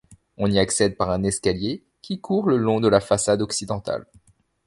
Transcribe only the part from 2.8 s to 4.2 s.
la façade occidentale.